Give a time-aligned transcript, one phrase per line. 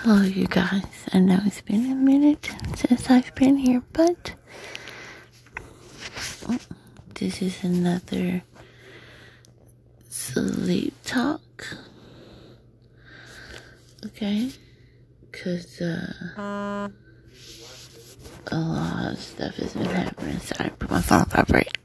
[0.00, 0.84] Hello, you guys.
[1.12, 4.34] I know it's been a minute since I've been here, but
[7.14, 8.42] this is another
[10.08, 11.66] sleep talk.
[14.04, 14.50] Okay?
[15.32, 16.88] Because, uh,
[18.52, 20.38] a lot of stuff has been happening.
[20.38, 21.78] Sorry, I put my phone vibrate.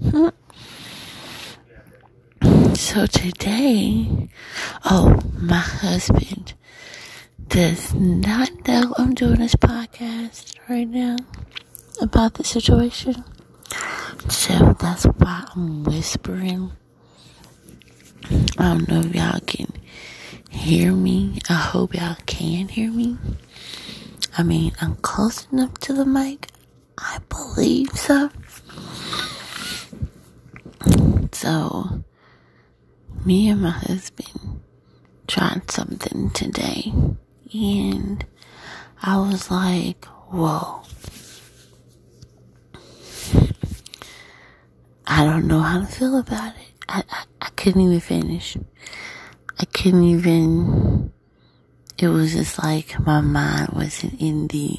[2.76, 4.28] so today,
[4.84, 6.54] oh, my husband
[7.46, 11.16] does not know I'm doing this podcast right now
[12.00, 13.24] about the situation.
[14.28, 16.72] So that's why I'm whispering.
[18.58, 19.72] I don't know if y'all can
[20.50, 21.38] hear me.
[21.48, 23.16] I hope y'all can hear me.
[24.36, 26.48] I mean, I'm close enough to the mic.
[26.98, 28.30] I believe so.
[31.32, 32.02] So,
[33.24, 34.60] me and my husband
[35.26, 36.92] tried something today
[37.54, 38.24] and
[39.02, 40.82] I was like, whoa.
[45.06, 46.72] I don't know how to feel about it.
[46.88, 48.56] I, I, I couldn't even finish.
[49.58, 51.12] I couldn't even,
[51.96, 54.78] it was just like my mind wasn't in the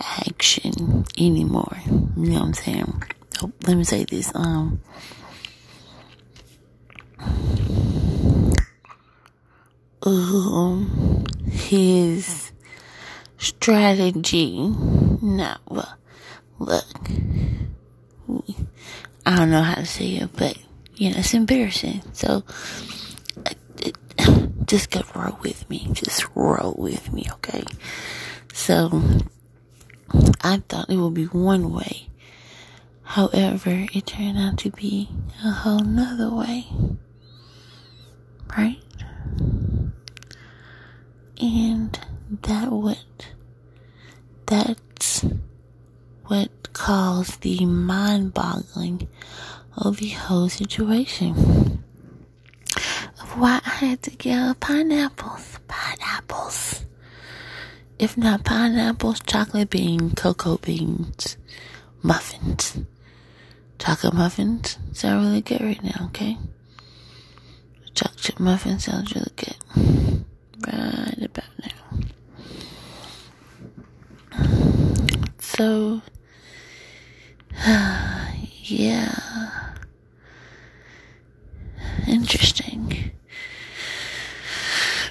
[0.00, 1.76] action anymore.
[1.86, 3.02] You know what I'm saying?
[3.42, 4.34] Oh, let me say this.
[4.34, 4.80] Um,
[10.02, 11.03] um,
[11.50, 12.52] his
[13.38, 14.56] strategy.
[15.22, 15.54] No,
[16.58, 17.10] look,
[19.26, 20.56] I don't know how to say it, but
[20.94, 22.02] you know, it's embarrassing.
[22.12, 22.44] So,
[23.44, 23.54] uh,
[24.64, 25.88] just go roll with me.
[25.92, 27.64] Just roll with me, okay?
[28.52, 29.02] So,
[30.42, 32.08] I thought it would be one way.
[33.02, 35.08] However, it turned out to be
[35.44, 36.66] a whole nother way.
[38.56, 38.78] Right?
[41.40, 41.98] And
[42.44, 42.98] that what
[44.46, 45.24] that's
[46.26, 49.08] what caused the mind boggling
[49.76, 51.82] of the whole situation.
[53.22, 55.58] Of why I had to get pineapples.
[55.68, 56.84] Pineapples.
[57.98, 61.36] If not pineapples, chocolate beans, cocoa beans,
[62.02, 62.78] muffins.
[63.78, 66.36] Chocolate muffins sound really good right now, okay?
[67.94, 70.24] Chocolate muffin sounds really good
[70.66, 72.06] right about now.
[75.38, 76.02] So,
[78.62, 79.74] yeah,
[82.08, 83.12] interesting.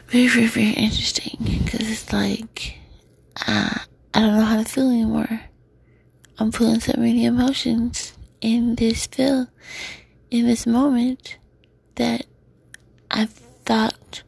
[0.08, 2.78] Very, very, very interesting because it's like
[3.38, 3.82] I,
[4.14, 5.42] I don't know how to feel anymore.
[6.38, 9.48] I'm feeling so many emotions in this feel,
[10.30, 11.38] in this moment
[11.96, 12.26] that
[13.10, 14.24] I thought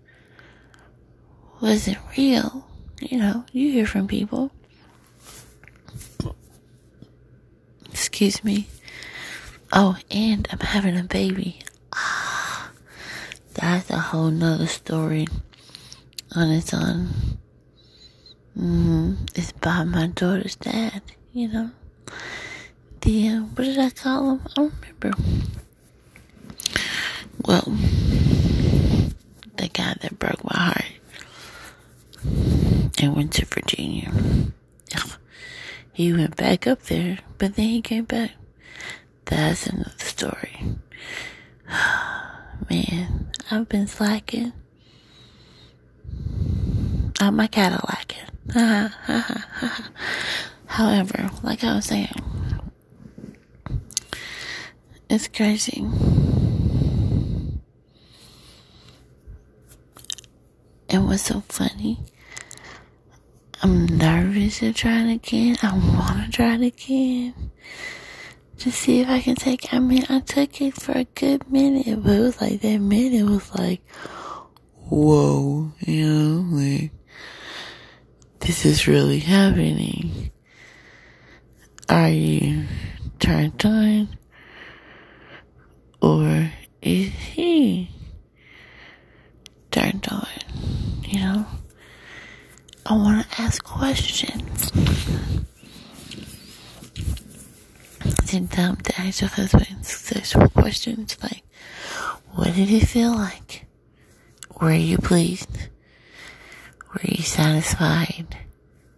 [1.62, 2.68] wasn't real.
[3.02, 4.52] You know, you hear from people.
[8.16, 8.70] Excuse me.
[9.74, 11.60] Oh, and I'm having a baby.
[11.92, 12.72] Ah,
[13.56, 15.28] that's a whole nother story
[16.34, 17.10] on its own.
[18.58, 19.16] Mm-hmm.
[19.36, 21.02] It's by my daughter's dad,
[21.34, 21.72] you know.
[23.02, 24.42] The, uh, what did I call him?
[24.46, 25.12] I don't remember.
[27.44, 27.66] Well,
[29.58, 30.86] the guy that broke my heart
[33.02, 34.10] and went to Virginia.
[35.92, 38.32] He went back up there, but then he came back.
[39.26, 40.60] That's another story.
[42.70, 44.54] Man, I've been slacking.
[47.22, 48.16] Oh, my Cadillac.
[50.66, 52.14] However, like I was saying,
[55.10, 55.80] it's crazy.
[60.90, 62.00] And what's so funny
[63.66, 65.58] I'm nervous to try it again.
[65.64, 67.34] I want to try it again.
[68.60, 72.04] To see if I can take I mean, I took it for a good minute,
[72.04, 73.82] but it was like that minute was like,
[74.88, 76.92] whoa, you know, like,
[78.42, 80.30] this is really happening.
[81.90, 82.66] Are you
[83.18, 84.10] turned on?
[86.04, 86.52] Or
[86.84, 87.90] is he
[89.72, 90.28] turned on?
[91.08, 91.46] You know?
[92.88, 94.72] I want to ask questions.
[98.50, 101.42] Down to ask your husband sexual questions like,
[102.34, 103.66] what did it feel like?
[104.60, 105.70] Were you pleased?
[106.94, 108.38] Were you satisfied?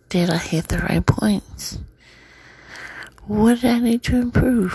[0.09, 1.77] Did I hit the right points?
[3.27, 4.73] What did I need to improve?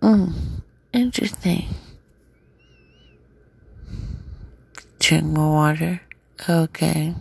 [0.00, 0.30] Hmm,
[0.92, 1.66] interesting.
[5.00, 6.02] Drink more water
[6.48, 7.14] Okay.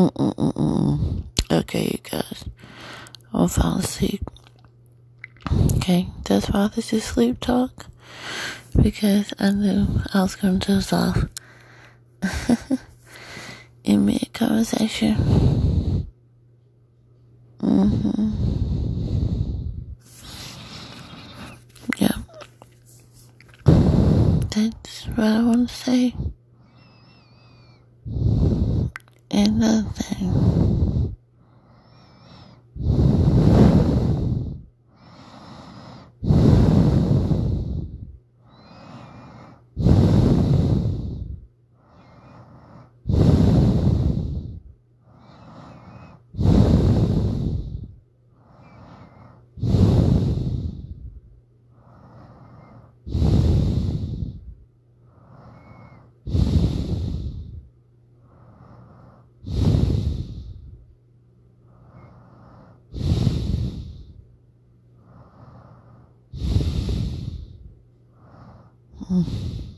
[0.00, 1.22] Mm-mm-mm-mm.
[1.50, 2.46] Okay, you guys.
[3.34, 4.22] I'll fall asleep.
[5.76, 7.84] Okay, that's why this is sleep talk.
[8.80, 11.26] Because I knew I was going to off
[13.84, 16.06] in mid conversation.
[17.58, 18.30] Mm-hmm.
[21.98, 22.16] Yeah.
[24.48, 26.14] That's what I want to say.
[29.40, 30.59] Another thing.
[69.12, 69.69] Oh.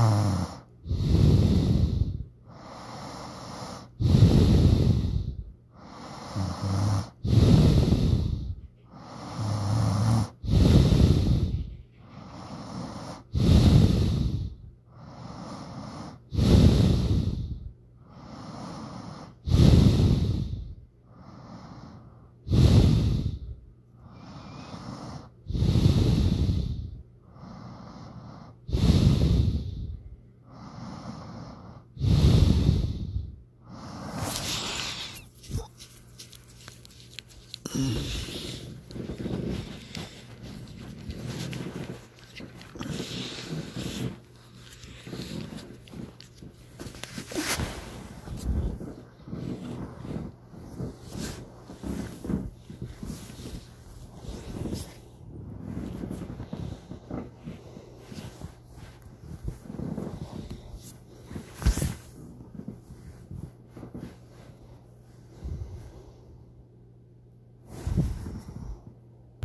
[0.00, 1.17] ああ。